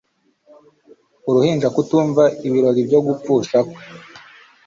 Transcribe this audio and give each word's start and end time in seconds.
Uruhinja 1.29 1.67
kutumva 1.75 2.23
ibirori 2.47 2.81
byo 2.87 2.99
gupfusha 3.05 3.57
kwe 3.67 3.79